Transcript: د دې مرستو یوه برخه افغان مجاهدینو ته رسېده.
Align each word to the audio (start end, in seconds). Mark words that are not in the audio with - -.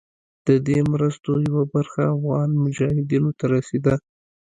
د 0.47 0.49
دې 0.67 0.79
مرستو 0.91 1.31
یوه 1.47 1.63
برخه 1.73 2.01
افغان 2.15 2.49
مجاهدینو 2.63 3.29
ته 3.39 3.45
رسېده. 3.55 3.95